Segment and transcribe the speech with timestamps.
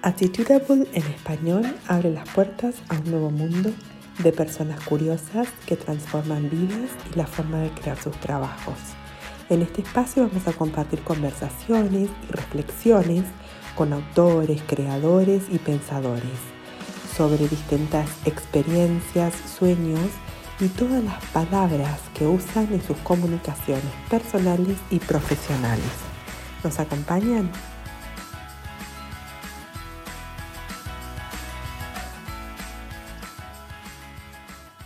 [0.00, 3.72] Attitudable en español abre las puertas a un nuevo mundo
[4.22, 8.76] de personas curiosas que transforman vidas y la forma de crear sus trabajos.
[9.48, 13.24] En este espacio vamos a compartir conversaciones y reflexiones
[13.74, 16.38] con autores, creadores y pensadores
[17.16, 20.10] sobre distintas experiencias, sueños
[20.60, 25.90] y todas las palabras que usan en sus comunicaciones personales y profesionales.
[26.62, 27.50] ¿Nos acompañan?